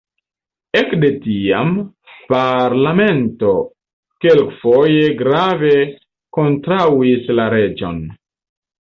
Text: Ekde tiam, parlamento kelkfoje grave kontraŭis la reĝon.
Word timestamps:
Ekde 0.79 1.11
tiam, 1.25 1.69
parlamento 2.33 3.53
kelkfoje 4.27 5.07
grave 5.23 5.77
kontraŭis 6.41 7.35
la 7.41 7.51
reĝon. 7.61 8.07